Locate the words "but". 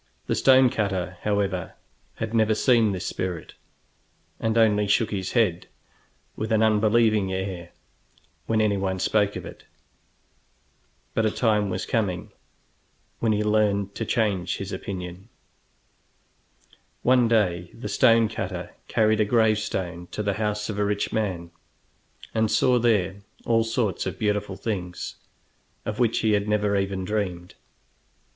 11.13-11.27